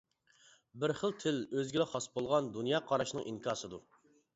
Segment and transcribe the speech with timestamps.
[0.83, 3.91] بىر خىل تىل ئۆزىگىلا خاس بولغان دۇنيا قاراشنىڭ ئىنكاسىدۇر.